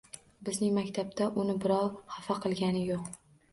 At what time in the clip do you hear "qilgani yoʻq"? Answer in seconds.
2.49-3.25